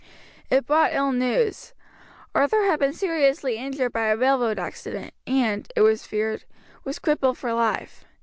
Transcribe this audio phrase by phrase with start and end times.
[0.49, 1.75] It brought ill news.
[2.33, 6.43] Arthur had been seriously injured by a railroad accident and, it was feared,
[6.83, 8.03] was crippled for life.